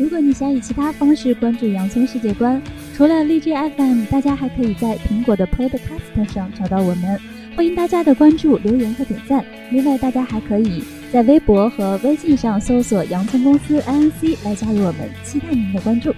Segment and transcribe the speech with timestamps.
[0.00, 2.60] 如果你想以其他方式关注洋葱世界观，
[2.96, 7.20] 除了荔枝 FM，大家还可以在苹果的 Podcast 上找到我们。
[7.54, 9.44] 欢迎大家的关注、留言和点赞。
[9.70, 10.82] 另外，大家还可以
[11.12, 16.14] 在微博和微信上搜索“洋葱公司 INC” 来加入我们，期待您的关注。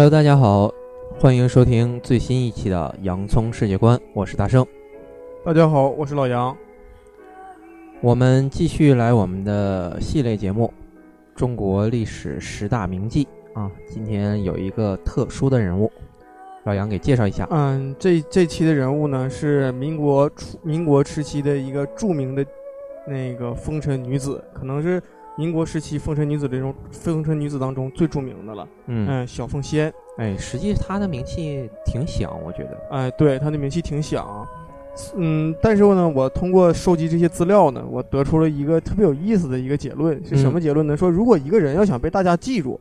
[0.00, 0.72] Hello，大家好，
[1.18, 4.66] 欢迎收听最新一期的《洋葱世界观》，我是大圣。
[5.44, 6.56] 大家好，我是老杨。
[8.00, 10.72] 我们继续来我们的系列节目
[11.38, 13.26] 《中国历史十大名妓》
[13.60, 15.92] 啊，今天有一个特殊的人物，
[16.64, 17.46] 老杨给介绍一下。
[17.50, 22.42] 嗯，这这期的人物呢是民国初民国时期的一个著名的
[23.06, 24.98] 那个风尘女子，可能是。
[25.40, 34.46] 民国时期风尘女子这种风尘女子当中最著名的了，嗯，小凤仙，哎，实际她的名气挺响，我觉得，哎，对，她的名气挺响，
[35.16, 40.94] 嗯，但是呢，我通过收集这些资料呢，我得出了一个特别有意思的一个结论，是什么结论呢？
[40.94, 42.78] 说如果一个人要想被大家记住，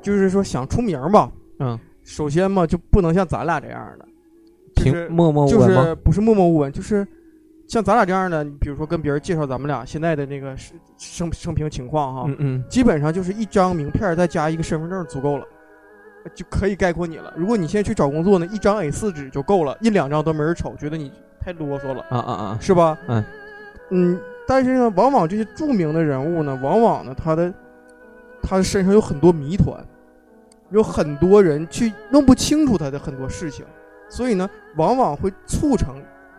[0.00, 4.06] 就是说想出名吧，嗯，首先嘛，就不能像咱俩这样的，
[4.76, 7.04] 就是默默无闻就是不是默默无闻，就是。
[7.66, 10.54] 像咱俩这样的，你比如说跟别人介绍咱们俩现在的那个
[10.98, 15.46] 生生平情况哈，嗯嗯，基本上就是一张名片再加一个身份证足够了，
[16.34, 17.32] 就可以概括你了。
[17.36, 22.98] 如果你现在去找工作呢，一张 A 四纸就够了，一两张都没人瞅，觉得你太啰嗦了，啊啊啊，是吧？
[23.08, 23.24] 嗯
[23.90, 27.52] 嗯，但是呢，往往这些著名的人物呢，往往呢，他的
[28.42, 29.82] 他的身上有很多谜团，
[30.70, 33.64] 有很多人去弄不清楚他的很多事情，
[34.10, 35.96] 所以呢，往往会促成。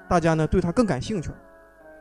[0.08, 1.30] 大家呢对他更感兴趣，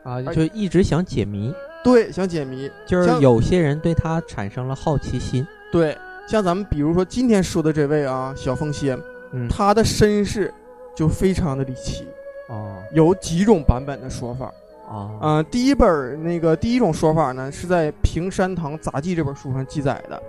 [0.03, 1.53] 啊，就一直想解谜，
[1.83, 8.97] 对，想解谜，就是有些人对他产生了好奇心，对，像咱们比如说今天说的这位啊，小凤仙，
[9.31, 10.53] 嗯，他的身世
[10.95, 12.07] 就非常的离奇，
[12.49, 14.45] 哦，有几种版本的说法，
[14.87, 20.21] 啊，嗯，第一本那个第一种说法呢是在《平山堂杂记》这本书上记载的，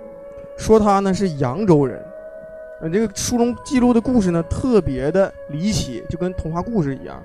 [0.57, 2.03] 说他呢是扬州人，
[2.81, 7.23] 呃，这个书中记录的故事呢特别的离奇，就跟童话故事一样。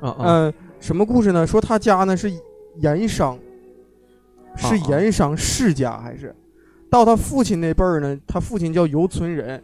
[0.00, 1.46] 嗯什么故事呢？
[1.46, 2.32] 说他家呢是
[2.76, 3.38] 盐商，
[4.56, 6.34] 是盐商世家，还是
[6.90, 8.18] 到他父亲那辈儿呢？
[8.26, 9.62] 他父亲叫游存仁，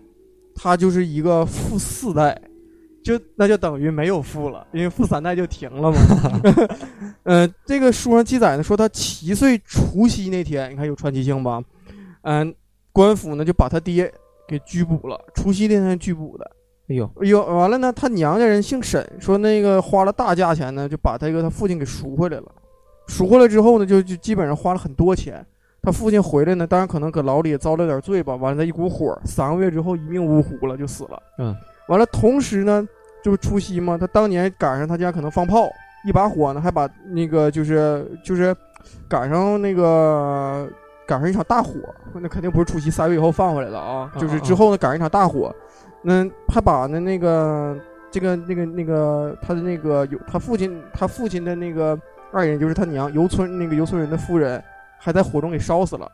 [0.55, 2.39] 他就是一个富四代，
[3.03, 5.99] 就那就等于没有富了，因为富三代就停了嘛。
[7.25, 11.63] 嗯，这个书上记载呢，说他七岁除夕那天，你看有传奇性吧？
[12.23, 12.55] 嗯，
[12.93, 14.13] 官府呢就把他爹
[14.47, 16.51] 给拘捕了，除夕那天拘捕的。
[16.89, 22.45] 哎呦，哎呦，完了呢，他娘家人姓沈，说那个花了大价钱呢，就把他一个他父亲给赎回来了。
[23.09, 25.45] 赎回来之后呢，就就基本上花了很多钱。
[25.83, 28.35] 他父亲回来呢，当然可能搁牢里也遭了点罪吧。
[28.35, 31.23] 完了，一股火，三个月之后一命呜呼了，就死了。
[31.39, 31.55] 嗯，
[31.89, 32.87] 完了，同时呢，
[33.23, 35.69] 就是除夕嘛，他当年赶上他家可能放炮，
[36.05, 38.55] 一把火呢，还把那个就是就是
[39.09, 40.69] 赶上那个
[41.07, 41.75] 赶上一场大火，
[42.15, 45.55] 那肯定不是除夕三月以后放回来的啊，就是之后呢赶上一场大火。
[46.03, 47.77] 那他把那那个
[48.11, 51.99] 这个那个那个他的那个有他父亲他父亲的那个
[52.33, 54.63] 爱人就是他娘游村那个游村人的夫人，
[54.99, 56.11] 还在火中给烧死了，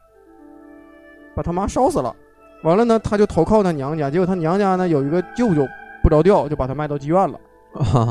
[1.35, 2.15] 把他妈烧死了。
[2.63, 5.67] 完了呢，他就投靠他娘家，结果他娘家呢有一个舅舅
[6.03, 7.39] 不着调，就把他卖到妓院了。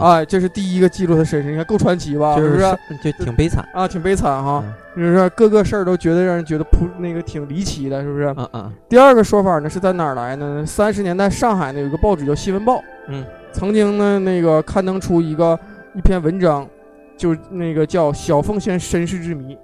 [0.02, 2.36] 哎，这是第一个记录他身世，你看够传奇吧？
[2.36, 2.62] 是不是？
[3.04, 4.64] 就挺悲惨啊，挺悲惨哈。
[4.96, 8.34] 就是各个事儿都觉得让人觉得扑那个挺离奇的，是不是？
[8.38, 8.74] 嗯嗯。
[8.90, 10.66] 第二个说法呢是在哪儿来呢？
[10.66, 12.78] 三十年代上海呢有一个报纸叫《新闻报》，
[13.08, 13.24] 嗯，
[13.54, 15.58] 曾经呢那个刊登出一个
[15.94, 16.68] 一篇文章，
[17.16, 19.58] 就是那个叫《小凤仙身世之谜》，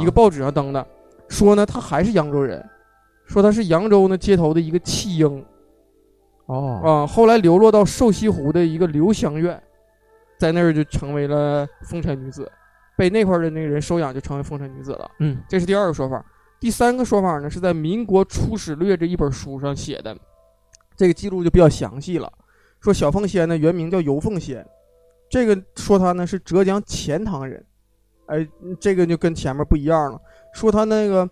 [0.00, 0.84] 一个报纸上登的，
[1.28, 2.62] 说呢他还是扬州人，
[3.24, 5.44] 说他是扬州呢街头的一个弃婴。
[6.52, 9.60] 哦啊，后来流落到瘦西湖的一个留香院，
[10.38, 12.50] 在那儿就成为了风尘女子，
[12.94, 15.10] 被那块的那个人收养，就成为风尘女子了。
[15.20, 16.22] 嗯，这是第二个说法。
[16.60, 20.14] 第三个说法呢，是在《民国初始略》这一本书上写的，
[20.94, 22.30] 这个记录就比较详细了。
[22.80, 24.66] 说小凤仙呢原名叫尤凤仙，
[25.30, 27.64] 这个说她呢是浙江钱塘人，
[28.26, 28.46] 哎，
[28.78, 30.20] 这个就跟前面不一样了。
[30.52, 31.28] 说她那个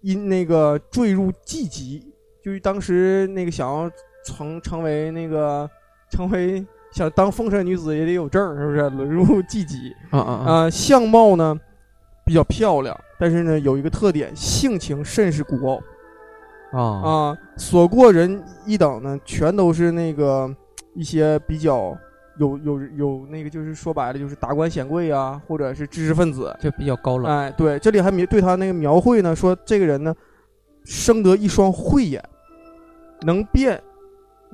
[0.00, 2.10] 因那个坠入妓籍，
[2.42, 3.90] 就是当时那个想要。
[4.24, 5.68] 成成为那个，
[6.10, 8.88] 成为想当风尘女子也得有证，是不是？
[8.90, 10.70] 沦入妓籍啊啊啊！
[10.70, 11.58] 相貌呢
[12.24, 15.82] 比较漂亮，但是呢有一个特点，性情甚是孤傲
[16.72, 17.38] 啊啊！
[17.56, 20.52] 所过人一等呢，全都是那个
[20.94, 21.96] 一些比较
[22.38, 27.30] 有有有那个就是说白了就是达官显贵啊，或者是知识分子，就比较高冷。
[27.30, 30.14] 哎，对，这里还描对他那个描绘呢，说这个人呢，
[30.84, 32.22] 生得一双慧眼，
[33.22, 33.80] 能辨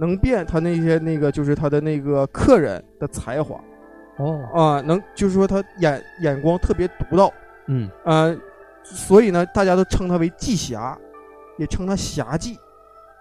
[0.00, 3.62] 能辨他那些那个就是他的那个客人的才华。
[4.16, 7.32] 哦，啊，能就是说他眼眼光特别独到，
[7.68, 8.36] 嗯，呃，
[8.82, 10.98] 所以呢，大家都称他为季侠，
[11.56, 12.56] 也称他侠妓，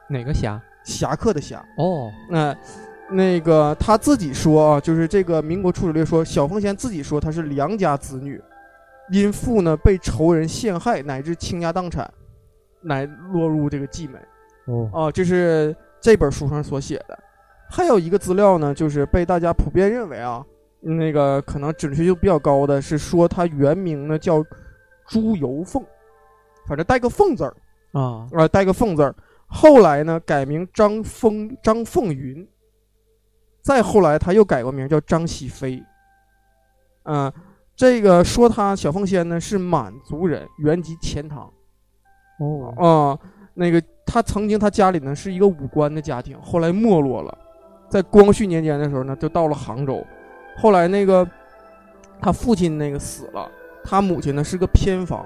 [0.09, 0.61] 哪个侠？
[0.83, 1.63] 侠客的侠。
[1.77, 2.57] 哦，那、
[3.09, 8.41] 那个他自己说啊，就是这个民国初史略说，小凤仙自己说她是良家子女，
[9.11, 12.11] 因父呢被仇人陷害，乃至倾家荡产，
[12.81, 14.21] 乃落入这个妓门。
[14.65, 17.17] 哦，啊，这是这本书上所写的。
[17.69, 20.43] 还有一个资料呢，就是被大家普遍认为啊，
[20.79, 24.43] 那个可能准确度比较高的是说他原名呢叫
[25.07, 25.83] 朱由凤，
[26.67, 27.55] 反正带个凤字儿。
[27.91, 29.15] 啊，啊，带个凤字儿。
[29.47, 32.47] 后来呢，改名张凤张凤云。
[33.61, 35.83] 再后来，他又改过名叫张喜飞。
[37.03, 37.31] 嗯、
[37.75, 41.51] 这个说他小凤仙呢是满族人，原籍钱塘。
[42.39, 43.19] 哦，啊、
[43.53, 47.37] 那个他曾经他家里呢是一个武官的家庭，后来没落了，
[47.87, 50.03] 在光绪年间的时候呢，就到了杭州。
[50.57, 51.25] 后来那个
[52.19, 53.47] 他父亲那个死了，
[53.83, 55.23] 他母亲呢是个偏房，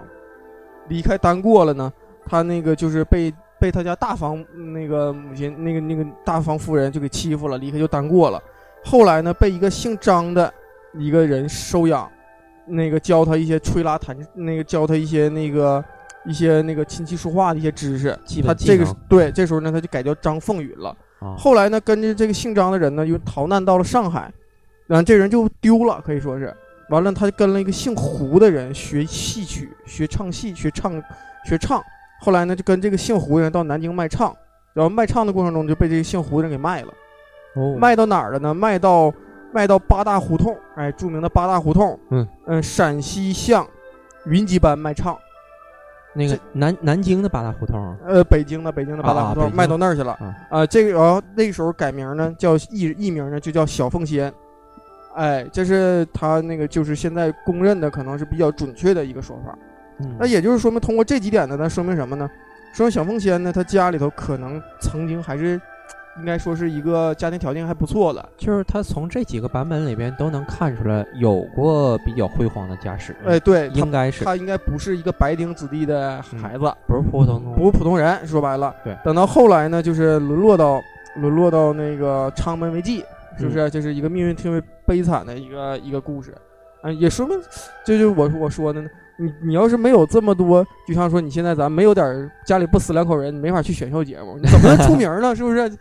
[0.90, 1.92] 离开单过了呢，
[2.26, 4.44] 他那个就是被被他家大房
[4.74, 8.42] 那个母亲那个那个大房夫人就给欺负了，离开就单过了。
[8.84, 10.54] 后来呢，被一个姓张的
[11.00, 12.12] 一个人收养，
[12.66, 15.84] 那个教他一些吹拉弹，那个教他一些那个
[16.26, 18.18] 一些那个琴棋书画的一些知识。
[18.46, 20.96] 他这个对，这时候呢，他就改叫张凤云了。
[21.20, 24.32] 啊，后来呢，跟着这个姓张的人呢，又逃难到了上海，
[24.88, 26.54] 然后这人就丢了，可以说是。
[26.90, 31.02] 完了，他就跟了一个姓胡的人学戏曲，学唱戏，学唱，
[31.46, 31.82] 学唱。
[32.20, 34.36] 后来呢，就跟这个姓胡的人到南京卖唱，
[34.74, 36.94] 然后卖唱的过程中就被这个姓胡的人给卖了。
[37.56, 38.54] 哦，卖到哪儿了呢？
[38.54, 39.12] 卖到
[39.54, 41.98] 卖到八大胡同，哎，著名的八大胡同。
[42.10, 43.66] 嗯嗯，陕西巷
[44.26, 45.18] 云集班卖唱，
[46.14, 50.14] 那个南南京的八大胡同啊呃，北京的北京的八大胡同、啊卖到那儿去了。
[50.14, 54.32] 啊，啊，这个然后那个时候改名呢，叫艺艺名呢就叫小凤仙，
[55.16, 59.58] 哎，这是他那个就是现在公认的可能是比较准确的一个说法。
[60.00, 62.30] 嗯那也就是说明通过这几点呢，那说明什么呢？
[62.74, 65.60] 说明小凤仙呢，他家里头可能曾经还是
[66.20, 78.26] 应该说是一个家庭条件还不错的，就是他从这几个版本里边都能看出来有过比较辉煌的家世，哎，对，应该是他应该不是一个白丁子弟的孩子，不是普普通通，不是普通人。
[78.28, 80.80] 说白了，对等到后来呢，就是沦落到
[81.16, 83.04] 沦落到那个昌门为妓，
[83.38, 83.70] 是不嗯是？
[83.72, 86.34] 就是一个命运特别悲惨的一个一个故事。
[86.84, 87.40] 嗯，也说明，
[87.84, 88.90] 这就是我我说的呢。
[89.16, 95.34] 你你要是没有这么多，就像说你现在咱没有点家里不死两口人，你没法去选秀节目，你怎么能出名呢？
[95.38, 95.72] 是不是？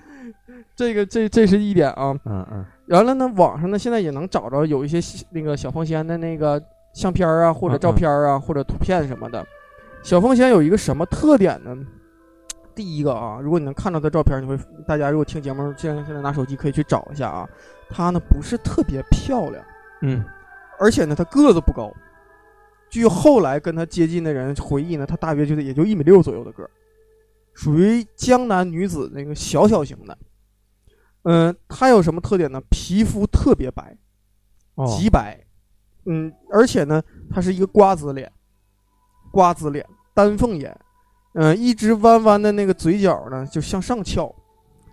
[0.75, 2.19] 这个这这是一点啊。
[2.25, 4.99] 嗯嗯完了呢，网上呢现在也能找着有一些
[5.31, 9.47] 那个小凤仙的那个相片儿啊，或者照片儿啊，或者图片什么的。
[10.03, 11.75] 小凤仙有一个什么特点呢？
[12.75, 17.49] 第一个啊，如果你能看到她照片，你会大家如果听节目，现在现在拿手机可以去找一下啊。
[17.89, 19.65] 她呢不是特别漂亮，
[20.03, 20.23] 嗯，
[20.79, 21.91] 而且呢她个子不高。
[22.91, 26.71] 据后来跟她接近的人回忆呢，她大约就是也就一米六左右的个儿，
[27.55, 30.19] 属于江南女子那个小小型的。
[31.25, 32.61] 嗯，她有什么特点呢？
[32.71, 33.97] 皮肤特别白，
[34.75, 35.39] 哦，极白，
[36.07, 38.31] 嗯，而且呢，她是一个瓜子脸，
[39.31, 40.77] 瓜子脸，丹凤眼，
[41.35, 44.35] 嗯、一直弯弯的那个嘴角呢，就向上翘，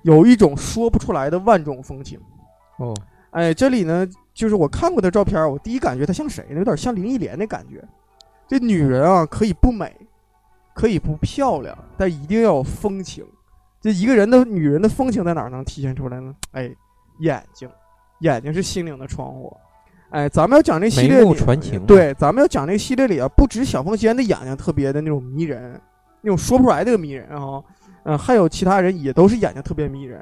[0.04, 2.20] 有一种说不出来的万种风情。
[2.78, 2.94] 哦，
[3.32, 6.60] 哎，这里呢，就是我看过的照片，我第一感觉她像谁呢？
[6.60, 7.84] 有点像林忆莲的感觉。
[8.48, 9.96] 这女人啊，可以不美，
[10.74, 13.26] 可以不漂亮，但一定要有风情。
[13.82, 16.36] 这一个人的女人的风情在哪儿能体现出来呢？
[16.52, 16.70] 哎，
[17.20, 17.70] 眼睛，
[18.20, 19.56] 眼睛是心灵的窗户。
[20.10, 25.80] 哎，咱们要讲这系列里，传情，对，咱们要讲这个系列里啊，不止小凤仙的眼睛特别的那种迷人，
[26.22, 27.64] 那种说不出来的迷人啊，
[28.04, 30.20] 嗯、还有其他人也都是眼睛特别迷人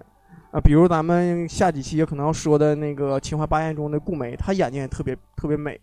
[0.51, 5.79] 啊，比如咱们下几期可能要说的那个《秦淮八艳》中的顾眉，她眼睛也特别特别美，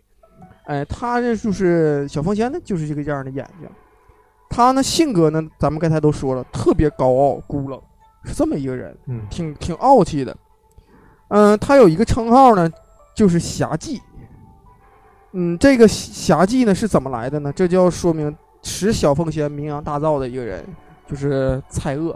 [0.66, 3.68] 哎，她这就是小凤仙呢就是这个样的眼睛，
[4.48, 7.80] 她呢性格呢，咱们刚才都说了，特别高傲孤冷，
[8.24, 10.36] 是这么一个人，嗯，挺挺傲气的。
[11.28, 12.70] 嗯、他有一个称号呢，
[13.14, 14.00] 就是侠妓。
[15.32, 17.52] 嗯，这个侠妓呢是怎么来的呢？
[17.52, 18.32] 这就要说明
[18.62, 20.64] 使小凤仙名扬大噪的一个人，
[21.08, 22.14] 就是蔡锷。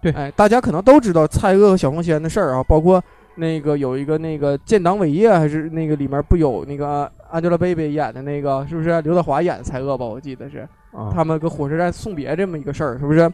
[0.00, 3.02] 对哎，大家可能都知道蔡锷和小凤仙的事儿啊，包括
[3.34, 10.04] 那个有一个那个建党伟业，还是那个里面不有那个 Angelababy 演的那个，是不是刘德华演的蔡锷吧？
[10.04, 10.68] 我记得是。
[10.92, 13.30] 啊，他们搁火车站送别这么一个事儿，是不是？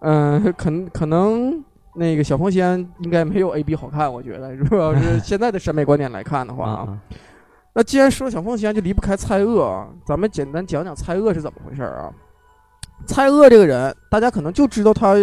[0.00, 1.62] 嗯、可能可能
[1.94, 6.98] 那个小凤仙应该没有 A B 好看，我觉得，如果要是现在的审美观点来看的话啊，啊，
[7.74, 9.88] 那既然说小凤仙，就离不开蔡锷啊。
[10.06, 12.12] 咱们简单讲讲蔡锷是怎么回事儿啊？
[13.06, 15.14] 蔡锷这个人，大家可能就知道他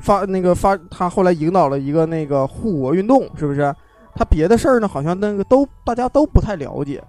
[0.00, 3.74] 发那个发，他后来引导了一个那个护国运动，是不是？
[4.14, 7.02] 他别的事儿呢，好像那个都大家都不太了解。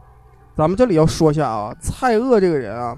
[0.56, 2.98] 咱们这里要说一下啊，蔡锷这个人啊，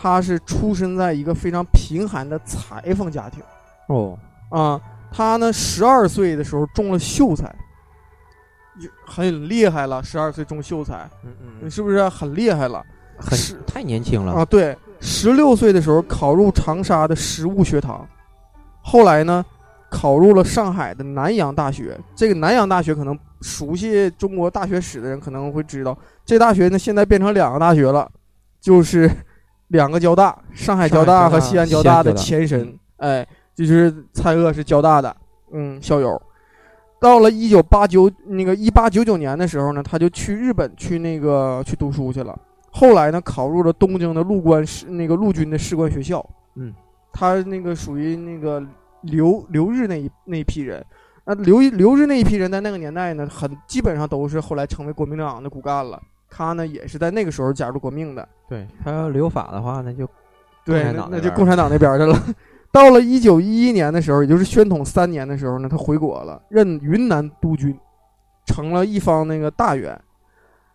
[0.00, 3.42] 他是出生在一个非常贫寒的裁缝家庭
[3.88, 4.16] 哦，
[4.50, 4.80] 啊。
[5.10, 7.50] 他呢，十二岁的时候中了秀才，
[9.06, 10.02] 很厉害了。
[10.02, 12.84] 十二岁中秀才，嗯嗯，是不是很厉害了？
[13.18, 18.06] 很是太年轻了啊，对，十六岁的时候考入长沙的实物学堂，
[18.82, 19.42] 后来呢，
[19.90, 21.98] 考入了上海的南洋大学。
[22.14, 28.06] 这个南洋大学可能熟悉中国大学史的人可能会知道，这大学呢现在变成两个大学了，
[28.60, 29.10] 就是
[29.68, 32.78] 两个交大，上海交大和西安交大的前身。
[32.96, 35.16] 哎，就是蔡锷是交大的，
[35.52, 36.20] 嗯，校友。
[37.00, 42.36] 到了一九八九那个一八九九年的时候呢，他就去日本去那个去读书去了。
[42.72, 46.24] 后来呢，考入了东京的陆官士那个陆军的士官学校。
[46.56, 46.74] 嗯，
[47.12, 48.60] 他那个属于那个
[49.02, 50.84] 留留日那一那一批人。
[51.24, 56.02] 那留留日那一批人在那个年代呢，很基本上都是后来成为国民党的骨干了。
[56.30, 58.28] 他呢，也是在那个时候加入国命的。
[58.48, 60.08] 对他要留法的话，那就
[60.64, 62.18] 对，共产那就共产党那边儿去了。
[62.72, 67.78] 到了一九一一年的时候，也就是宣统三年的时候呢，他回国了，任云南督军，
[68.46, 69.98] 成了一方那个大员。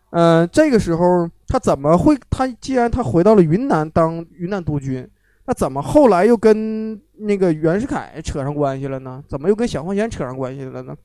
[0.10, 2.18] 呃，这个时候他怎么会？
[2.30, 5.08] 他既然他回到了云南当云南督军，
[5.46, 9.24] 那怎么后来又跟那个袁世凯扯上关系了呢？
[9.28, 10.96] 怎么又跟小凤仙扯上关系了呢？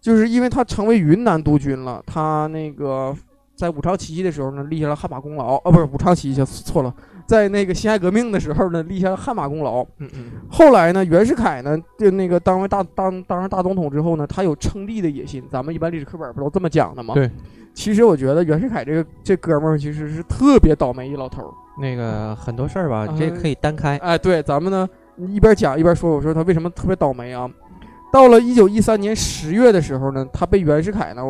[0.00, 3.14] 就是因为他成为云南督军了，他那个
[3.54, 5.56] 在武昌起义的时候呢，立下了汗马功劳。
[5.58, 6.92] 啊，不是武昌起义，错了。
[7.26, 9.82] 在那个辛亥革命的时候呢，立下了汗马功劳。
[9.98, 15.42] 嗯嗯后来呢，袁世凯呢，就那个当为大当当上大总统之后呢，他有称帝的野心。
[15.50, 17.14] 咱们一般历史课本不都这么讲的吗？
[17.14, 17.30] 对。
[17.74, 21.50] 其实我觉得袁世凯这个这哥们儿其实是特别倒霉一老头儿。
[21.80, 23.96] 那个很多事儿吧，这可以单开。
[23.98, 27.48] 哎，对，咱们呢一边讲一边说，我说他为什么特别倒霉啊？
[28.12, 31.22] 到了一九一三年十月的时候呢，他被袁世凯呢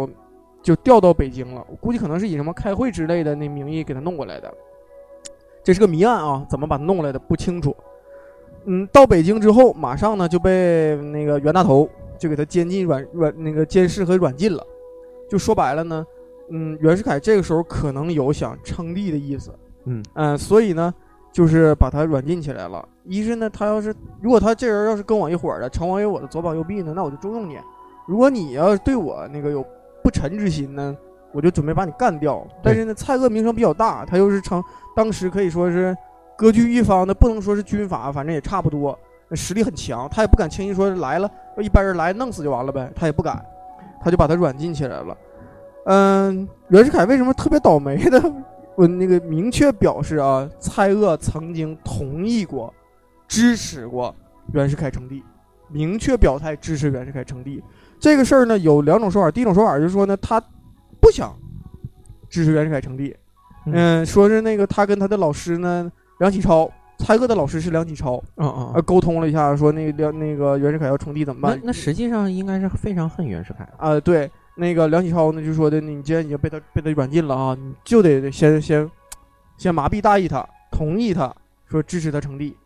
[0.62, 1.64] 就调到北京了。
[1.68, 4.52] 我估计可能是以什么开会之类的那名义给他弄过来的。
[5.62, 7.76] 这是个谜案啊，怎么把他弄来的不清楚。
[8.64, 11.88] 嗯，到北京之后，马上呢就被那个袁大头
[12.18, 14.64] 就给他监禁软软那个监视和软禁了。
[15.28, 16.06] 就说白了呢，
[16.50, 19.52] 嗯，袁世凯这个时候可能有想称帝的意思。
[19.84, 20.92] 嗯嗯，所以呢，
[21.32, 22.88] 就是把他软禁起来了。
[23.04, 27.56] 一是呢，他要是如果他这人要是跟我一伙儿的，成为我的左膀右臂呢，那我就重用你；
[28.06, 29.64] 如果你要是对我那个有
[30.02, 30.96] 不臣之心呢，
[31.32, 32.46] 我就准备把你干掉。
[32.62, 34.62] 但是呢，蔡锷名声比较大，他又是成
[34.94, 35.96] 当时可以说是
[36.36, 38.98] 割据一方的，不能说是军阀，反正也差不多，
[39.32, 40.08] 实力很强。
[40.10, 43.44] 他也不敢轻易说来了，一般人来弄死就完了呗，他也不敢，
[44.02, 45.16] 他就把他软禁起来了。
[45.86, 48.32] 嗯，袁世凯为什么特别倒霉的？
[48.74, 52.72] 我那个明确表示啊，蔡锷曾经同意过、
[53.28, 54.14] 支持过
[54.54, 55.22] 袁世凯称帝，
[55.68, 57.62] 明确表态支持袁世凯称帝。
[58.02, 59.30] 这个事儿呢，有两种说法。
[59.30, 60.42] 第一种说法就是说呢，他
[61.00, 61.32] 不想
[62.28, 63.14] 支持袁世凯称帝，
[63.66, 66.68] 嗯，说是那个他跟他的老师呢，梁启超，
[66.98, 71.56] 蔡锷的老师是梁启超，嗯嗯呃，沟通了一下，说那个梁那个袁世凯要称帝怎么办？
[71.58, 73.72] 那那实际上应该是非常恨袁世凯的。
[73.78, 78.90] 啊、对，那个梁启超呢就说的，你既然已经被他被他软禁了啊，你就得先先
[79.56, 81.32] 先麻痹大意他，同意他
[81.66, 82.56] 说支持他称帝，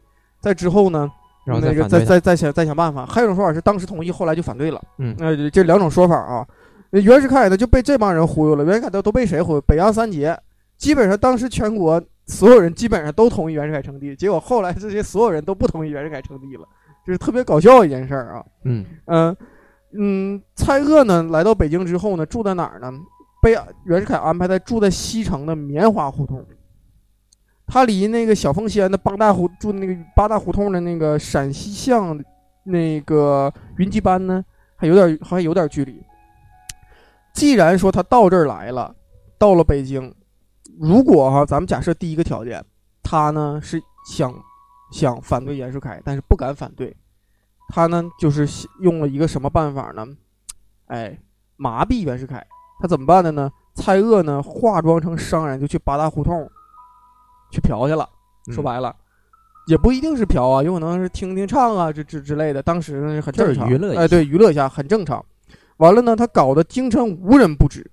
[0.41, 1.13] 在之后呢，
[1.47, 3.07] 然后再那个再再再想再想办法。
[3.07, 4.83] 还有一种说法是当时同意，后来就反对了。
[4.99, 6.47] 嗯那、这两种说法啊，
[6.91, 8.65] 袁世凯呢就被这帮人忽悠了。
[8.65, 9.61] 袁世凯都都被谁忽悠？
[9.61, 10.37] 北洋三杰，
[10.77, 16.67] 基本上当时全国所有人基本上都同意袁世凯称帝，结果后来这些所有人都不同意袁世凯称帝了，
[17.07, 18.45] 就是特别搞笑一件事儿啊。
[18.65, 19.37] 嗯嗯
[19.99, 22.93] 嗯，蔡锷呢来到北京之后呢，住在哪儿呢？
[23.43, 26.45] 被袁世凯安排在住在西城的棉花胡同。
[27.77, 32.19] 他离那个小凤仙的八大胡住那个八大胡同的那个陕西巷
[32.65, 34.43] 那个云集班呢，
[34.77, 36.03] 还有点还有点距离。
[37.35, 38.97] 既然说他到这儿来了，
[39.37, 40.11] 到了北京，
[40.81, 42.65] 如果哈，咱们假设第一个条件，
[43.03, 44.33] 他呢是想
[44.91, 46.97] 想反对袁世凯，但是不敢反对，
[47.69, 48.49] 他呢就是
[48.81, 50.07] 用了一个什么办法呢？
[50.87, 51.19] 哎，
[51.57, 52.43] 麻痹袁世凯。
[52.81, 53.53] 他怎么办的呢？
[53.75, 56.51] 蔡锷呢化妆成商人，就去八大胡同
[57.51, 58.09] 去嫖去了。
[58.53, 58.95] 说白了，
[59.67, 62.63] 也不一定是嫖啊，有可能是听听唱啊，这这之类的。
[62.63, 65.25] 当时很正常，娱乐哎，对，娱乐一下很正常。
[65.79, 67.85] 完了呢，他搞得京城无人不知。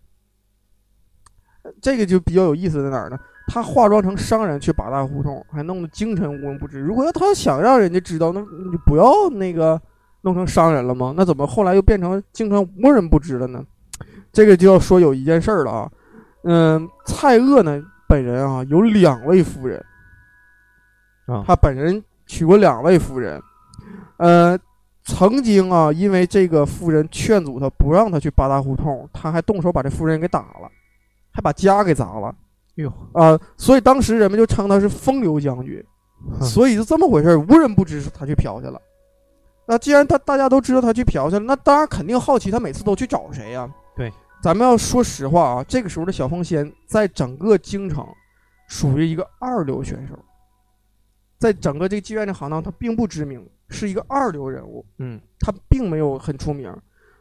[1.82, 3.18] 这个就比较有意思在哪儿呢？
[3.48, 6.80] 他化妆成商人去八大胡同，还弄得京城无人不知。
[6.80, 9.82] 如果要他想让人家知道，那你就不要那个
[10.22, 11.14] 弄成商人了吗？
[11.18, 13.66] 那怎么后来又变成京城无人不知了呢？
[14.32, 15.92] 这个就要说有一件事儿了啊，
[16.44, 17.82] 嗯，蔡锷呢
[18.14, 19.84] 本人啊有两位夫人，
[21.26, 21.44] 啊。
[21.48, 23.42] 他本人娶过两位夫人，
[24.18, 24.56] 呃，
[25.04, 30.70] 曾经啊因为这个夫人劝阻他不让他去八大胡同，他还动手把这夫人给打了，
[31.32, 32.36] 还把家给砸了。
[32.76, 35.84] 哟，啊、所以当时人们就称他是风流将军，
[36.40, 38.80] 所以就这么回事儿，无人不知他去嫖去了。
[39.66, 48.06] 那既然他大家都知道他去嫖去了，那当然肯定好奇他每次都去找谁呀、对，咱们要说实话啊，这个时候的小凤仙在整个京城
[48.68, 50.20] 属于一个二流选手，
[51.40, 56.76] 在整个这个妓院的行当，他并不知名，是一个二流人物，嗯他并没有很出名。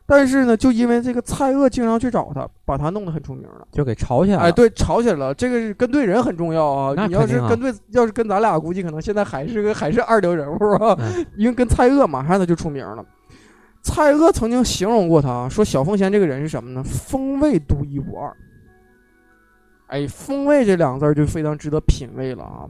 [0.04, 3.68] 但是呢，就因为这个蔡锷经常去找他，把他弄得很出名了。
[3.70, 4.42] 就给吵起来了。
[4.42, 7.06] 哎，对，吵起来了，这个是跟对人很重要啊。
[7.06, 13.04] 你要是跟对，要是跟咱俩，估计可能现在还是个还是二流人物啊，嗯因为跟蔡锷马上他就出名了。
[13.82, 16.82] 蔡锷曾经形容过他，说小凤仙这个人是什么呢？
[16.84, 18.34] 风味独一无二。
[19.88, 22.64] 哎，风味这两个字儿就非常值得品味了啊！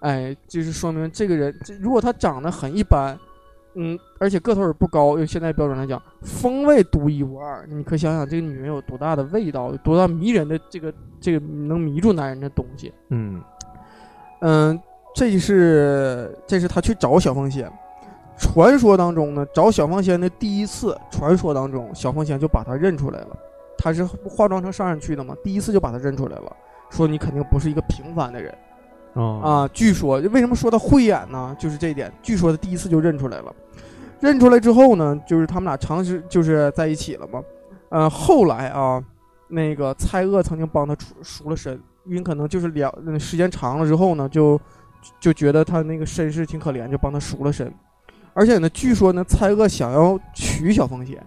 [0.00, 3.18] 哎，就是说明这个人，这如果他长得很一般，
[3.74, 7.66] 嗯，而且个头也不高，用现在标准来讲，风味独一无二。
[7.68, 12.90] 你可想想，这个女人有多大的味道，有多大迷人的这个这个能迷住男人的东西。
[13.10, 13.42] 嗯
[14.40, 14.80] 嗯，
[15.14, 17.70] 这是这是他去找小凤仙。
[18.38, 23.36] 传说当中呢，找小凤仙的第一次，传说当中小凤仙就把他认出来了。
[23.76, 26.56] 他是化妆成商人去的嘛，第一次就把他认出来了，
[26.90, 28.52] 说你肯定不是一个平凡的人
[29.12, 29.70] 哦啊。
[29.72, 31.54] 据说为什么说他慧眼呢？
[31.58, 32.12] 就是这一点。
[32.22, 33.54] 据说他第一次就认出来了，
[34.20, 37.40] 认出来之后呢，就是他们俩长时就是在一起了嘛。
[37.90, 39.02] 呃，后来啊，
[39.46, 44.60] 那个蔡锷曾经帮他赎赎了身，因为可能就是两嗯时间长了之后呢，就
[45.20, 47.72] 就觉得他那个身世挺可怜，就帮他赎了身。
[48.38, 51.20] 而且呢，据说呢，蔡锷想要娶小凤仙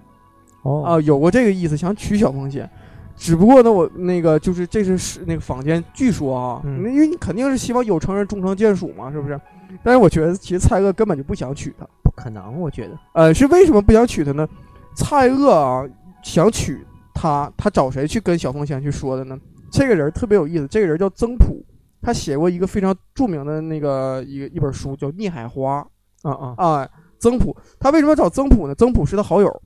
[0.62, 2.70] 哦啊，有过这个意思，想娶小凤仙。
[3.18, 9.40] 只不过呢，我那个就是这是是那个坊间据说啊，嗯那因为你肯定是希望有成人终成眷属嘛，是不是？
[9.84, 11.86] 但是我觉得其实蔡锷根本就不想娶她。
[12.02, 12.98] 不可能，我觉得。
[13.14, 14.48] 呃，是为什么不想娶她呢？
[14.96, 15.86] 蔡锷啊，
[16.24, 16.80] 想娶
[17.14, 19.38] 她，他找谁去跟小凤仙去说的呢？
[19.70, 21.62] 这个人特别有意思，这个人叫曾朴，
[22.02, 25.86] 他写过一个非常著名的那个一个一本书，叫《孽海花》。
[26.30, 26.90] 啊啊啊，
[27.22, 28.74] 曾朴，他为什么找曾朴呢？
[28.74, 29.62] 曾朴是他好友，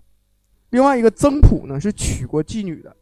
[0.71, 2.93] 另外一个曾朴呢是娶过妓女的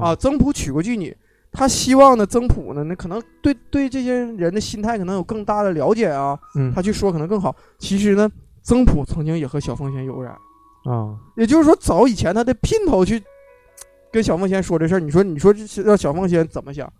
[0.00, 1.14] 啊，曾朴娶过妓女，
[1.52, 7.54] 他希望呢曾朴呢，那可能对对这些人的心态可能有更大的了解啊，嗯他去说可能更好。
[7.78, 8.26] 其实呢，
[8.62, 10.32] 曾朴曾经也和小凤仙有染，
[10.84, 13.22] 啊也就是说早以前他的姘头去
[14.10, 16.90] 跟小凤仙说这事儿，你说你说这让小凤仙怎么想？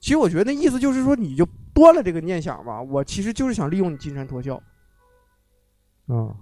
[0.00, 2.82] 其实我觉得那意思就是说，你就断了这个念想吧。
[2.82, 4.62] 我其实就是想利用你金蝉脱壳。
[6.08, 6.34] 啊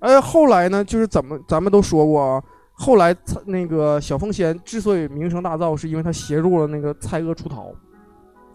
[0.00, 7.72] 呃，后来呢，就是怎么咱们都说过啊，后来那个小凤仙之所以名声大噪，是因为他协助了那个蔡锷出逃，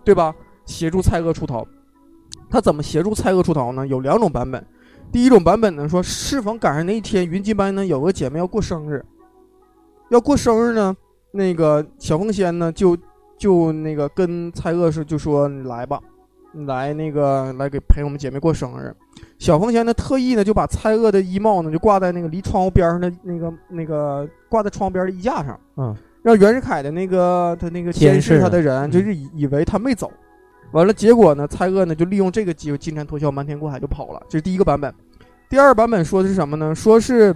[0.04, 0.34] 对吧？
[0.66, 1.66] 协助蔡锷出逃，
[2.50, 3.86] 他怎么协助蔡锷出逃呢？
[3.88, 4.64] 有两种版本。
[5.12, 9.04] 第一种版本呢，说适逢赶上那一天，云集班呢有个姐妹要过生日，
[10.10, 10.96] 要过生日呢，
[11.32, 12.96] 那个小凤仙呢就
[13.38, 16.00] 就那个跟蔡锷是就说你来吧，
[16.54, 18.96] 你来那个来给陪我们姐妹过生日。
[19.42, 30.12] 小凤仙呢，特意呢就把蔡锷的衣帽呢就挂在那个离窗户边上的那个那个挂在窗户边的衣架上，嗯，让袁世凯的那个他那个监监视视他的人嗯就是以以为他没走，
[30.74, 34.22] 完了结果呢，蔡锷呢就利用这个机会金蝉脱壳，瞒天过海就跑了。
[34.30, 34.94] 这是第一个版本。
[35.50, 36.76] 第二个版本说的是什么呢？
[36.76, 37.36] 说是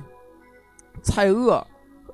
[1.02, 1.64] 蔡锷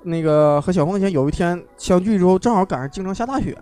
[0.04, 3.58] 那个和小凤仙有一天相聚之后，正好赶上京城下大雪。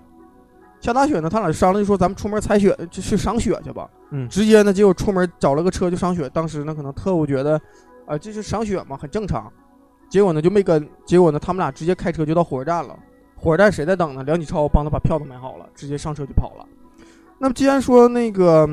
[0.80, 3.90] 下大雪呢，他俩商量就说咱们出门采雪，就去赏雪去吧。
[4.12, 6.30] 嗯直接呢，结果出门找了个车就赏雪。
[6.30, 7.60] 当时呢，可能特务觉得，
[8.06, 9.52] 啊、这是赏雪嘛，很正常。
[10.10, 12.98] 结果呢就没跟，结果呢他们俩直接开车就到火车站了。
[13.36, 14.24] 火车站谁在等呢？
[14.24, 16.66] 梁启超帮他把票都买好了，直接上车就跑了。
[17.38, 18.68] 那么既然说那个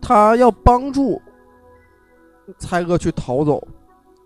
[0.00, 1.20] 他要帮助
[2.58, 3.66] 蔡锷去逃走，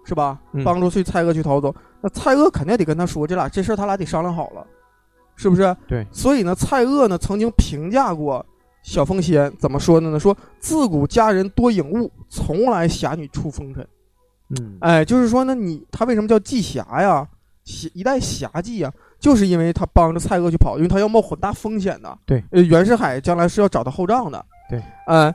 [0.04, 0.38] 是吧？
[0.52, 4.66] 嗯帮助去蔡锷去逃走，那蔡锷肯定得跟他说，这俩这事儿他俩得商量好了，
[5.42, 5.76] 是不是？
[5.88, 6.06] 对。
[6.12, 8.44] 所以呢，蔡锷呢曾经评价过
[8.82, 10.18] 小凤仙，怎么说的呢？
[10.18, 13.86] 说自古佳人多颖悟，从来侠女出风尘。
[14.50, 17.26] 嗯哎，就是说呢，你他为什么叫季侠呀？
[17.64, 22.18] 侠一代侠妓呀，就是因为他帮着蔡锷去跑，因为他要冒很大风险的。
[22.26, 24.44] 对，呃，袁世凯将来是要找他后账的。
[24.68, 25.32] 对，呃，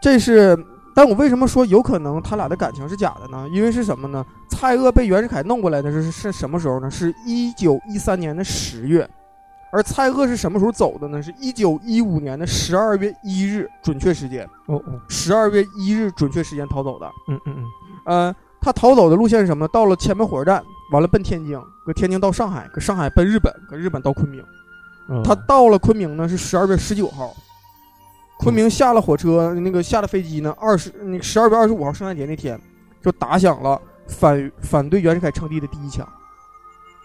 [0.00, 0.54] 这是，
[0.94, 3.48] 但我为什么说有可能他俩的感情是假的呢？
[3.50, 4.22] 因为是什么呢？
[4.50, 6.90] 蔡锷被袁世凯弄过来的是是什么时候呢？
[6.90, 9.08] 是一九一三年的十月，
[9.72, 11.22] 而蔡锷是什么时候走的呢？
[11.22, 17.10] 是一九一五年的十二月一日，准确时间，哦哦十二月一日准确时间逃走的。
[17.28, 17.64] 嗯嗯嗯
[18.04, 19.68] 呃，他逃走的路线是什么呢？
[19.72, 24.42] 到了前门火车站，完了奔天津，搁天津到上海，搁上海奔日本，搁日本到昆明。
[25.08, 27.34] 嗯他到了昆明呢是十二月十九号，
[28.38, 32.60] 昆明下了火车，那个下了飞机呢，二十那个十二月二十五号圣诞节那天
[33.02, 36.06] 就打响了反反对袁世凯称帝的第一枪，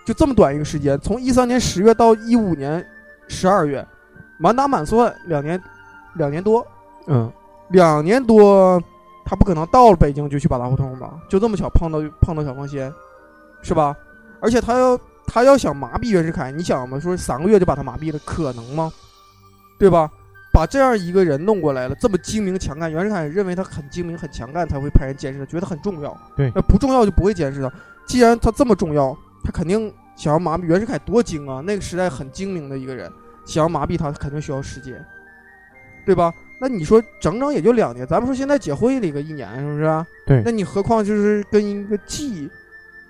[0.06, 2.86] 就这么短一个时间，从一三年十月到一五年
[3.28, 3.86] 十二月，
[4.38, 5.60] 满打满算两年
[6.14, 6.66] 两年多，
[7.08, 7.32] 嗯
[7.70, 8.82] 两年多，
[9.26, 11.16] 他不可能到了北京就去八大胡同吧？
[11.28, 12.94] 就这么巧碰到碰到小凤仙，
[13.64, 13.96] 是吧？
[14.40, 18.94] 而且他要他要想麻痹袁世凯，你想嘛，说三个月就把他麻痹了，可能吗？
[19.80, 20.10] 对吧？
[20.54, 26.16] 把这样一个人弄过来了，这么精明强干，袁世凯认为他很精明很强干，才会派人监视他，觉得很重要。
[26.36, 27.70] 对那不重要就不会监视他。
[28.06, 31.62] 既然他这么重要，他肯定想要麻痹袁世凯多精啊！
[31.62, 33.12] 那个时代很精明的一个人，
[33.46, 35.06] 想要麻痹他，肯定需要时间，
[36.06, 36.34] 对吧？
[36.60, 40.06] 那你说整整也就两年，咱们说现在结婚了一个一年，是不是啊？
[40.26, 42.50] 对那你何况就是跟一个既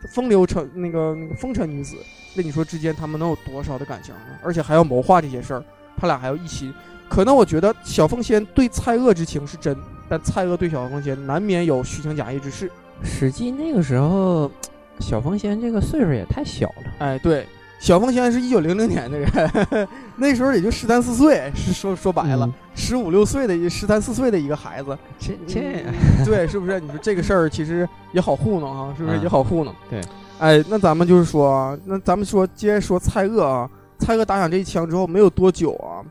[0.09, 1.95] 风流成那个那个风尘女子，
[2.35, 4.37] 那你说之间他们能有多少的感情呢？
[4.43, 5.63] 而且还要谋划这些事儿，
[5.95, 6.73] 他俩还要一起。
[7.07, 9.77] 可能我觉得小凤仙对蔡锷之情是真，
[10.09, 12.69] 但蔡锷对小凤仙难免有虚情假意之事。
[13.03, 14.51] 实际那个时候，
[14.99, 16.93] 小凤仙这个岁数也太小了。
[16.99, 17.47] 哎，对，
[17.79, 19.29] 小凤仙是一九零零年的人，
[20.15, 25.59] 那时候也就十三四岁，是说说白了嗯，十五六岁的十三四岁的一个孩子，这这
[26.19, 26.79] 嗯对，是不是？
[26.79, 29.73] 你说这个事儿其实也好糊弄啊，是不是嗯也好糊弄？
[29.89, 30.01] 对，
[30.39, 36.01] 哎，那咱们就是说啊，那咱们说，接着说蔡锷啊，蔡锷打响这一枪之后没有多久啊，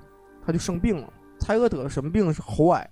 [0.46, 1.08] 他就生病了。
[1.40, 2.32] 蔡锷得了什么病？
[2.32, 2.88] 是喉癌。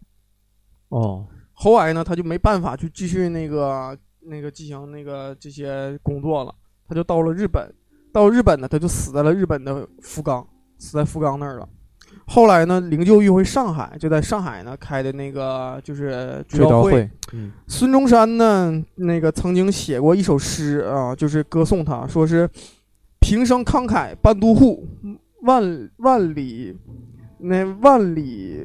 [0.89, 1.25] 哦，
[1.55, 6.55] 喉癌呢，他就没办法去继续那个那个进行那个这些工作了，
[6.89, 7.73] 他就到了日本。
[8.13, 10.47] 到日本呢，他就死在了日本的福冈，
[10.79, 11.67] 死在福冈那儿了。
[12.27, 16.93] 后来呢，灵柩运回上海，就在上海呢开的那个就是追悼会。
[16.93, 22.47] 会，嗯孙中山呢，那个曾经写过一首诗啊，就是歌颂他，说是
[23.19, 24.87] 平生慷慨半都护，
[25.45, 26.77] 万万里
[27.39, 28.61] 那万里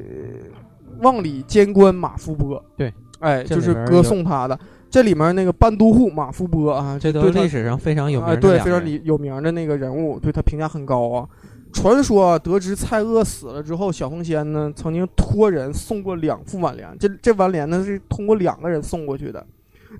[1.00, 2.62] 万里监关马夫波。
[2.76, 4.60] 对，哎，就是歌颂他的。
[4.90, 11.28] 这里面那个班都护马夫波啊，这都是历史上非常有名啊，的对，非常有名的那个人物，对他评价很高啊。
[11.70, 19.46] 传说啊得知蔡锷死了之后，小凤仙呢曾经托人送过两副挽联，这这挽联呢是通过两个人送过去的。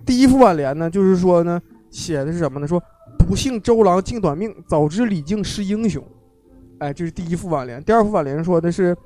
[0.06, 2.66] 第一副挽联呢，就是说呢写的是什么呢？
[2.66, 2.82] 说
[3.18, 6.02] 不幸周郎竟短命，早知李靖是英雄。
[6.78, 7.82] 哎，这是第一副挽联。
[7.84, 8.96] 第二副挽联说的是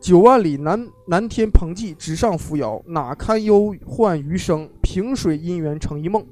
[0.00, 4.68] 九万里南南天蓬寂，直上扶摇，哪堪忧患余生？
[4.80, 6.24] 萍水姻缘成一梦。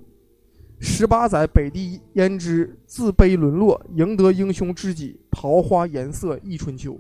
[0.79, 6.99] 十八载北地胭脂，自卑沦落，赢得英雄知己，桃花颜色忆春秋。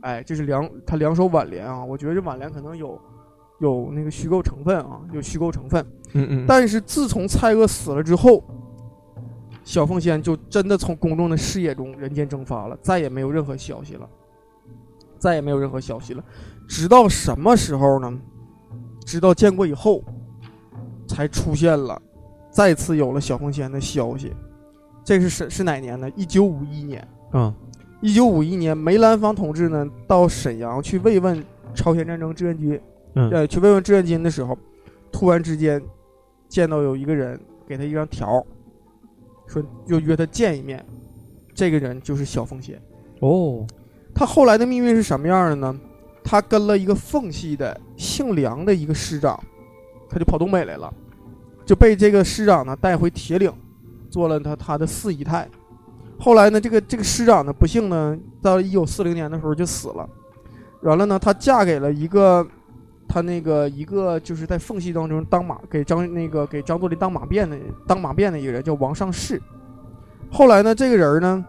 [0.00, 3.00] 哎，这是两他两首挽联啊，我觉得这挽联可能有
[3.60, 5.84] 有那个虚构成分啊，有虚构成分。
[6.12, 8.42] 嗯嗯，但是自从蔡锷死了之后，
[9.64, 14.08] 小凤仙就真的从公众的视野中人间蒸发了，再也没有任何消息了，
[15.24, 16.22] 再也没有任何消息了。
[16.68, 18.20] 直到什么时候呢？
[19.06, 20.04] 直到建国以后，
[21.08, 21.98] 才出现了，
[22.50, 24.34] 再次有了小凤仙的消息。
[25.02, 26.10] 这是是是哪年呢？
[26.14, 27.08] 一九五一年。
[27.32, 27.54] 嗯
[28.02, 31.42] 一九五一年，梅兰芳同志呢到沈阳去慰问
[31.74, 32.78] 朝鲜战争志愿军，
[33.14, 34.58] 嗯呃，去慰问志愿军的时候，
[35.10, 35.82] 突然之间
[36.50, 38.44] 见到有一个人给他一张条，
[39.46, 40.84] 说就约他见一面。
[41.54, 42.78] 这个人就是小凤仙。
[43.20, 43.66] 哦，
[44.14, 45.76] 他后来的命运是什么样的呢？
[46.22, 49.38] 他跟了一个奉系的姓梁的一个师长，
[50.08, 50.92] 他就跑东北来了，
[51.66, 53.52] 就被这个师长呢带回铁岭，
[54.08, 55.48] 做了他他的四姨太。
[56.18, 60.08] 后来呢，这个这个师长呢，不幸呢，到了一九四零年的时候就死了。
[60.82, 62.46] 完了呢，她嫁给了一个，
[63.08, 69.42] 她那个一个就是在奉系当中当马给张那个给张作霖当马便的当马便的一个人，叫王尚世。
[70.30, 71.44] 后来呢，这个人呢，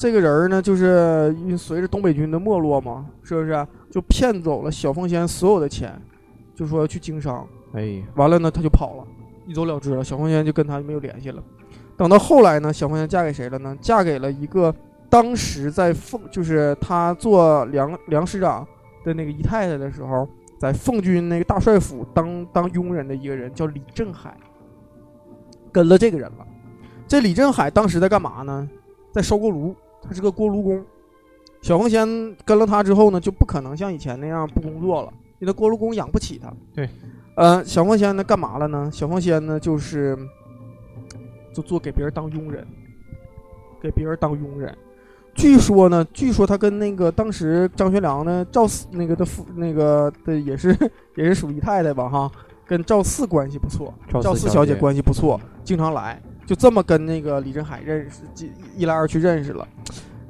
[0.00, 6.00] 这个人呢，就是随着东北军的没落嘛，是不是就骗走了小凤仙所有的钱，
[6.54, 7.46] 就说要去经商。
[7.74, 9.04] 哎，完了呢，他就跑了，
[9.46, 10.02] 一走了之了。
[10.02, 11.42] 小凤仙就跟他没有联系了。
[11.98, 13.76] 等到后来呢，小凤仙嫁给谁了呢？
[13.78, 14.74] 嫁给了一个
[15.10, 18.66] 当时在奉，就是他做梁梁师长
[19.04, 20.26] 的那个姨太太的时候，
[20.58, 24.34] 在奉军那个大帅府当当佣人的一个人，叫李振海，
[25.70, 26.46] 跟了这个人了。
[27.06, 28.66] 这李振海当时在干嘛呢？
[29.12, 30.84] 在烧锅炉，他是个锅炉工。
[31.62, 32.08] 小凤仙
[32.44, 36.52] 跟了他之后呢，就不可能像以前那样不工作了，因为锅炉工养不起他。
[36.74, 36.88] 对。
[37.36, 38.90] 呃，小凤仙呢干嘛了呢？
[38.92, 40.16] 小凤仙呢就是
[41.54, 42.66] 就做给别人当佣人，
[43.80, 44.76] 给别人当佣人。
[45.34, 50.76] 据说呢，据说他跟那个当时张学良呢赵四那个的父那个的也是
[51.14, 52.30] 也是属姨太太吧哈，
[52.66, 59.68] 跟赵四关系不错，赵四小姐关系不错，经常来，就这么跟那个李振海认识，一一来二去认识了。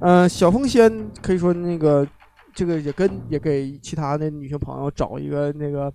[0.01, 2.07] 嗯、小凤仙可以说那个
[2.55, 5.91] 这个也跟也给其他的女性朋友找一个那个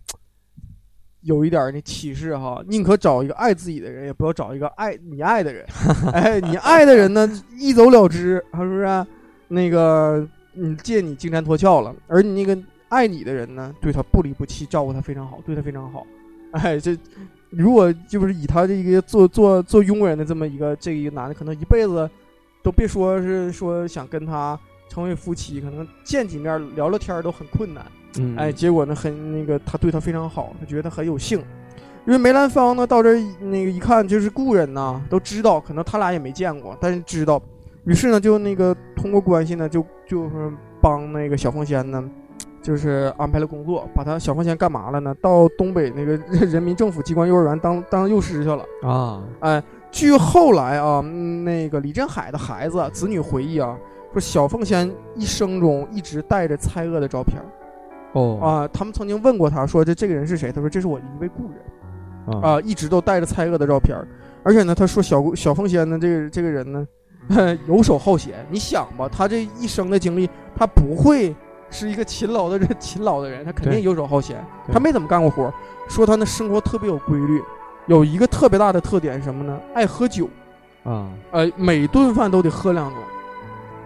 [1.22, 5.64] 有一点儿那启示哈，宁可找一个爱自己的人，也不要找一个爱你爱的人。
[6.12, 9.06] 哎，你爱的人呢，一走了之，是不是？
[9.48, 12.60] 那个你借你金蝉脱壳了，而你那个
[12.90, 16.04] 爱你的人呢，对他不离不弃，照顾他非常好，对他非常好。
[16.54, 16.98] 哎，这
[17.58, 22.10] 如果就是以他这个做做做佣人的这么一个这一个男的，可能一辈子
[22.62, 27.86] 都别说是说想跟他成为夫妻，可能见几面聊聊天都很困难。
[28.18, 31.40] 嗯，哎，结果呢，很那个他对他非常好，他觉得他很有幸。
[32.06, 37.42] 因为梅兰芳呢到这儿那个一看就是故人呐，都知道，可能他俩也没见过，但是知道，
[37.86, 42.08] 于是呢就那个通过关系呢就就是帮那个小凤仙呢，
[42.66, 45.16] 就是安排了工作，把他小凤仙干嘛了呢？
[45.22, 48.66] 到东北那个人民政府机关幼儿园当当幼师去了。
[48.82, 53.78] 啊，哎，据后来啊，嗯那个李振海的孩子子女回忆啊，
[54.14, 57.46] 说小凤仙一生中一直带着蔡锷的照片儿。
[58.14, 60.52] 哦啊，他们曾经问过他说这这个人是谁？
[60.52, 64.08] 他说这是我的一位故人啊啊，一直都带着蔡锷的照片儿，
[64.42, 66.88] 而且呢，他说小小凤仙呢，这个这个人呢，
[67.70, 68.34] 游手好闲。
[68.50, 71.36] 你想吧，他这一生的经历，他不会
[71.70, 74.44] 是一个勤劳的人， 勤劳的人，他肯定游手好闲。
[74.72, 75.54] 他没怎么干过活儿，
[75.88, 77.44] 说他那生活特别有规律，
[77.88, 79.60] 有一个特别大的特点是什么呢？
[79.74, 80.30] 爱喝酒，
[80.84, 82.96] 啊，呃，每顿饭都得喝两盅。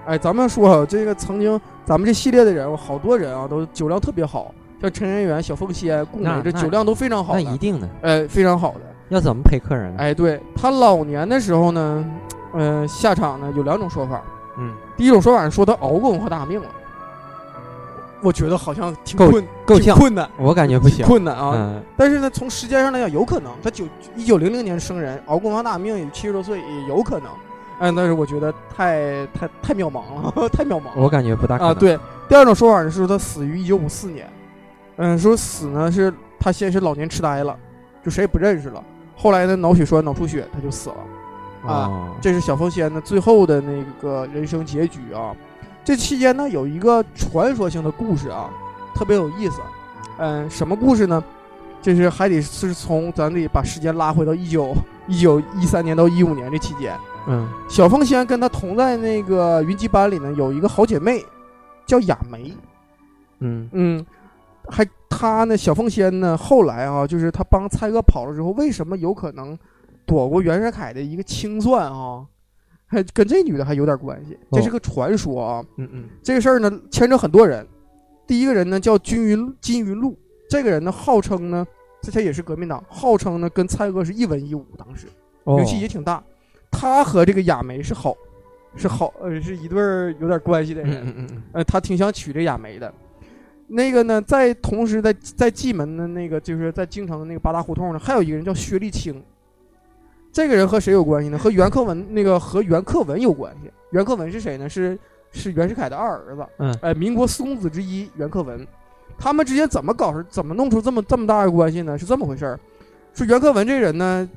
[0.06, 8.82] 哎，咱们说啊，这个曾经咱们这系列的人，好多人啊，都酒量特别好，像陈圆圆、小凤仙、顾美，这酒量都非常好的，那一定的，哎，非常好的。
[9.10, 9.98] 要怎么陪客人呢？
[10.00, 12.06] 哎，对他老年的时候呢，
[12.54, 14.22] 嗯、下场呢有两种说法。
[14.58, 16.68] 嗯，第一种说法是说他熬过文化大革命了，
[18.22, 21.06] 我觉得好像挺困，够呛，挺困难，我感觉不行。
[21.06, 21.54] 困难啊。
[21.56, 27.30] 嗯，但是呢，从时间上来讲，有可能他九一九零零年生人，熬过王大命也七十多岁也有可能。
[27.80, 30.94] 哎，但是我觉得太太太渺茫了， 太渺茫了。
[30.98, 31.98] 我感觉不大可啊，对。
[32.28, 34.30] 第二种说法呢是说他死于一九五四年，
[34.98, 37.58] 嗯，说死呢是他先是老年痴呆了，
[38.04, 38.84] 就谁也不认识了。
[39.16, 40.96] 后来呢脑血栓、脑出血，他就死了。
[41.66, 45.36] 啊哦，这是小凤仙的最后的那个人生结局啊。
[45.90, 48.48] 这期间呢有一个传说性的故事啊，
[48.94, 49.60] 特别有意思。
[50.20, 51.24] 嗯，什么故事呢？
[51.82, 54.76] 这是还得是从咱得把时间拉回到一九
[55.08, 56.96] 一九一三年到一五年这期间。
[57.28, 61.26] 嗯小凤仙跟她同在那个云集班里呢，有一个好姐妹
[61.88, 62.54] 叫雅梅。
[63.40, 64.06] 嗯嗯，
[64.68, 69.58] 还她呢，小凤仙呢，后来啊，就是她帮蔡锷跑了之后，为什么有可能
[70.06, 72.24] 躲过袁世凯的一个清算啊？
[72.90, 75.64] 还跟这女的还有点关系，这是个传说啊。
[75.78, 77.66] 嗯嗯这个事儿呢，牵扯很多人。
[78.26, 80.18] 第一个人呢叫金云金云路，
[80.50, 81.66] 这个人呢号称呢，
[82.02, 85.06] 这他也是革命党，号称呢跟蔡锷是一文一武，当时
[85.44, 86.24] 哦名气也挺大。
[86.72, 88.16] 他和这个雅梅是好，
[88.76, 90.92] 是好，呃，是一对儿有点关系的人。
[91.04, 92.92] 嗯嗯嗯呃，他挺想娶这雅梅的。
[93.68, 99.24] 那个呢，在同时在在蓟门的那个，就是在京城的那个八大胡同呢，还有一个人叫薛立清。
[100.40, 101.38] 这个人和谁有关系呢？
[101.38, 103.70] 和袁克文那个和袁克文有关系。
[103.92, 104.70] 袁克文是谁呢？
[104.70, 104.98] 是
[105.34, 108.66] 是袁世凯的二儿子，嗯哎，民国四公子之一袁克文。
[109.18, 111.98] 他们之间怎么搞出怎么弄出这么这么大的关系呢？
[111.98, 112.60] 是这么回事儿，
[113.14, 114.30] 说袁克文这人呢，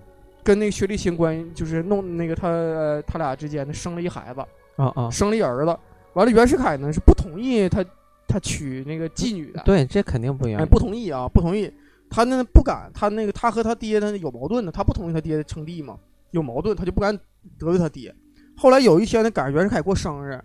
[0.43, 4.41] 跟那个薛立清关系就是弄那个他呃他俩之间呢生了一孩子，
[4.75, 5.79] 啊啊，生了一儿子。
[6.15, 7.85] 完了，袁世凯呢是不同意他
[8.27, 10.67] 他娶那个妓女的，对，这肯定不一哎，样。
[10.67, 11.73] 不同意啊，不同意。
[12.13, 15.97] 他呢不敢，他那个他和他爹呢有矛盾呢，他不同意他爹称帝嘛，
[16.31, 17.19] 有矛盾，他就不敢
[17.59, 18.15] 得罪他爹。
[18.57, 20.39] 后来有一天呢，赶上袁世凯过生日，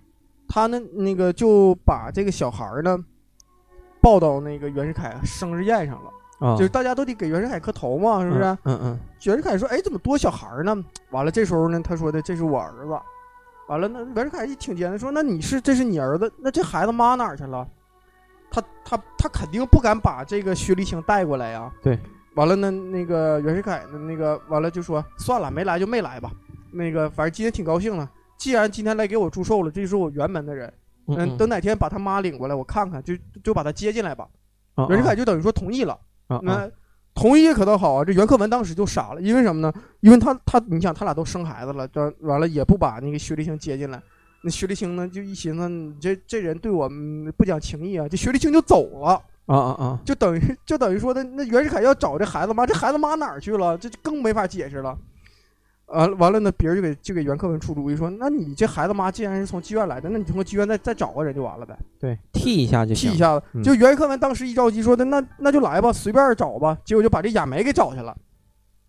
[0.47, 2.97] 他呢那个就把这个小孩儿呢
[4.01, 8.43] 抱到那个袁世凯生日宴上了，啊，就是大家都得给袁世凯磕头嘛，是不是？
[8.43, 10.75] 嗯嗯嗯袁世凯说：“哎，怎么多小孩儿呢？”
[11.11, 12.99] 完了，这时候呢，他说的这是我儿子。
[13.67, 16.31] 完了，那袁世凯一挺尖的说：“那你是这是你儿子？
[16.37, 17.67] 那这孩子妈哪儿去了？”
[18.49, 21.71] 他他他肯定不敢把这个薛立清带过来呀。
[21.81, 21.97] 对。
[22.35, 26.31] 完了呢，那个袁世凯呢，那个完了就说：“算了，没来就没来吧。
[26.71, 28.07] 那个反正今天挺高兴的，
[28.37, 30.71] 既然今天来给我祝寿了，这就是我辕门的人。
[31.07, 34.27] 嗯嗯，等哪天把他妈领过来，我看看，就就把他接进来吧。”
[34.77, 35.93] 嗯，袁世凯就等于说同意了。
[36.27, 36.71] 啊啊那
[37.15, 39.73] 同意可倒好啊，这袁克文当时就傻了，因为什么呢？
[40.01, 43.99] 因为他他你想他俩都生孩子了，这完了也不把那个薛立清接进来，
[44.43, 53.77] 那薛立清呢就一寻思，你这这人对我们不讲情义啊，这薛立清就走了，啊啊啊，就等于就等于说的那袁世凯要找这孩子妈，这孩子妈哪儿去了？
[53.77, 54.97] 这就更没法解释了。
[55.87, 63.09] 完、完了呢，别人就给就给袁克文出主意说，那你这孩子妈既然是从妓院来的，那你从妓院再再找个人就完了呗，对，替一下就行。
[63.09, 63.45] 替一下子。
[63.53, 66.77] 嗯就袁克文当时一着急说的，那那就来吧，随便找吧。
[66.83, 68.15] 结果就把这亚梅给找去了。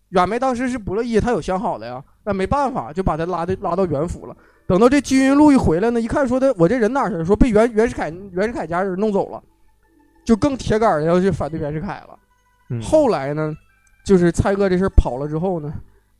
[0.09, 4.35] 亚梅当时是不乐意，她有想好的呀，那没办法，就把他拉的拉到袁府了。
[4.69, 7.25] 等到这金云路一回来呢，一看说的我这人哪去了？
[7.25, 9.43] 说被袁袁世凯袁世凯家人弄走了，
[10.23, 12.19] 就更铁杆的要去反对袁世凯了。
[12.69, 13.51] 嗯后来呢，
[14.05, 15.73] 就是蔡锷这事儿跑了之后呢，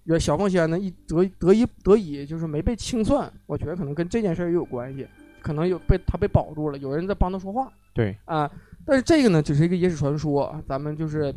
[0.06, 5.08] 袁小凤仙呢一得得以得以就是没被清算，我觉得可能跟这件事儿也有关系，
[5.44, 8.50] 可能有被他被保住了，有人在帮他说话对，啊。
[8.84, 11.32] 但是这个呢，只是一个野史传说，啊咱们就是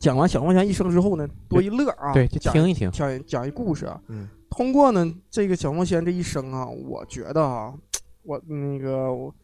[0.00, 2.90] 讲完小凤仙一生之后呢，多一乐啊，对，就讲听一听。
[2.90, 4.00] 讲讲一故事啊。
[4.08, 7.74] 嗯通过呢这个小魔仙这一生啊，我觉得啊，
[8.22, 9.34] 我那个我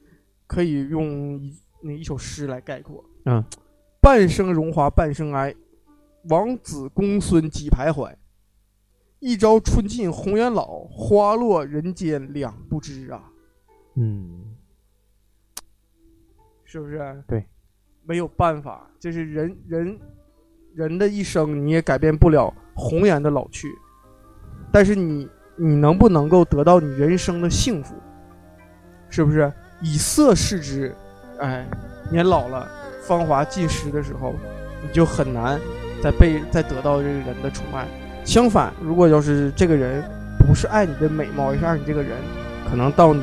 [0.47, 3.05] 可以用一那一首诗来概括。
[3.27, 3.43] 嗯，
[4.01, 5.55] 半生荣华半生哀，
[6.29, 8.15] 王子公孙几徘徊。
[9.21, 13.33] 一朝春尽红颜老，花落人间两不知啊！
[13.95, 14.55] 嗯，
[16.63, 17.25] 是不是？
[17.27, 17.47] 对，
[18.03, 19.99] 没有办法，就是人人
[20.75, 23.69] 人的一生，你也改变不了红颜的老去，
[24.73, 27.95] 但是你你能不能够得到你人生的幸福？
[29.09, 29.53] 是不是？
[29.81, 30.95] 以色视之，
[31.39, 31.67] 哎，
[32.11, 32.67] 年老了，
[33.07, 34.35] 芳华尽失的时候，
[34.83, 35.61] 你就很难
[36.03, 37.87] 再被再得到这个人的宠爱。
[38.25, 40.03] 相反，如果要是这个人
[40.39, 42.13] 不是爱你的美貌，而是爱你这个人，
[42.69, 43.23] 可能到你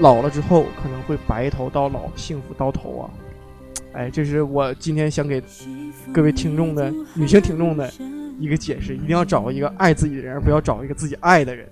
[0.00, 3.10] 老了之后，可能会白头到老，幸福到头啊！
[3.92, 5.42] 哎，这是我今天想给
[6.12, 7.90] 各位听众的女性听众的
[8.40, 11.68] 一个解释：一定要找一个爱自己的人，而不要找一个自己爱的人。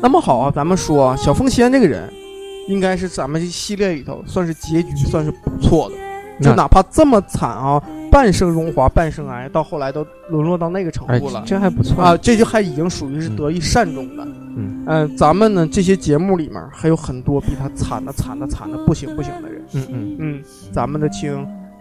[0.00, 2.10] 那么好啊，咱们说啊，小凤仙这个人，
[2.68, 5.96] 应该是咱们这系列里头算是结局算是不错的，
[6.42, 12.16] 就哪怕这么惨啊，半生荣华半生哀，到后来都沦落到那个程哎度了，这还不错啊，。
[12.16, 14.26] 这就还已经属于是得以善终的。
[14.56, 19.64] 嗯嗯、咱们呢这些节目里面还有很多比他惨的惨的惨的不行不行的人。
[19.72, 21.34] 嗯嗯，嗯，咱们的亲，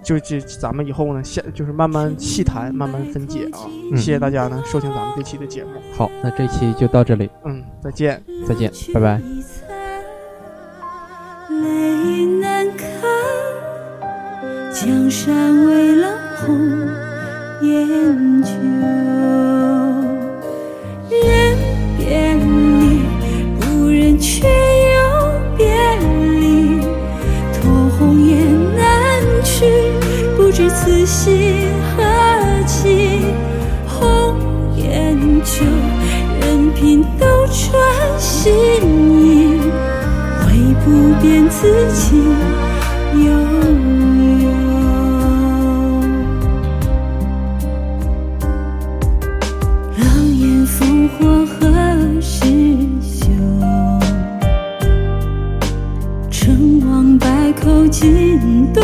[0.03, 3.59] 就这咱们以后呢，下就是慢慢细谈，慢慢分解啊。
[3.91, 5.69] 嗯谢谢大家呢收听咱们这期的节目。
[5.95, 8.21] 好，那这期就到这里，嗯，再见。
[8.47, 9.21] 再见，拜拜。
[11.49, 12.85] 泪难干，
[14.73, 16.57] 江山未老红
[17.61, 18.51] 颜旧。
[21.09, 21.57] 人
[21.97, 22.43] 别离，
[23.59, 25.65] 不忍却又别
[25.99, 26.12] 离。
[36.83, 38.51] 任凭斗转星
[39.21, 39.57] 移。
[40.45, 40.49] 唯
[40.83, 42.17] 不变自己
[43.15, 44.45] 悠悠。
[49.97, 50.03] 狼
[50.39, 52.45] 烟烽火何时
[53.01, 53.21] 休？
[56.29, 58.03] 成王败寇尽
[58.73, 58.83] 东